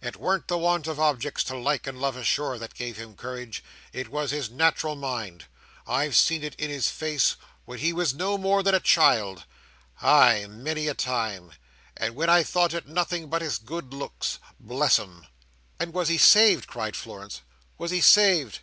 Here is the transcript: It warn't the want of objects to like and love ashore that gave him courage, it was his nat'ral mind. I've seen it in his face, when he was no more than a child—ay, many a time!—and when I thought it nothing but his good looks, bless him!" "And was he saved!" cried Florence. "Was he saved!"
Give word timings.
It 0.00 0.16
warn't 0.16 0.48
the 0.48 0.56
want 0.56 0.86
of 0.86 0.98
objects 0.98 1.44
to 1.44 1.54
like 1.58 1.86
and 1.86 2.00
love 2.00 2.16
ashore 2.16 2.56
that 2.56 2.72
gave 2.72 2.96
him 2.96 3.14
courage, 3.14 3.62
it 3.92 4.08
was 4.08 4.30
his 4.30 4.48
nat'ral 4.48 4.94
mind. 4.96 5.44
I've 5.86 6.16
seen 6.16 6.42
it 6.42 6.54
in 6.54 6.70
his 6.70 6.88
face, 6.88 7.36
when 7.66 7.80
he 7.80 7.92
was 7.92 8.14
no 8.14 8.38
more 8.38 8.62
than 8.62 8.74
a 8.74 8.80
child—ay, 8.80 10.46
many 10.48 10.88
a 10.88 10.94
time!—and 10.94 12.14
when 12.14 12.30
I 12.30 12.42
thought 12.42 12.72
it 12.72 12.88
nothing 12.88 13.28
but 13.28 13.42
his 13.42 13.58
good 13.58 13.92
looks, 13.92 14.38
bless 14.58 14.96
him!" 14.98 15.26
"And 15.78 15.92
was 15.92 16.08
he 16.08 16.16
saved!" 16.16 16.66
cried 16.66 16.96
Florence. 16.96 17.42
"Was 17.76 17.90
he 17.90 18.00
saved!" 18.00 18.60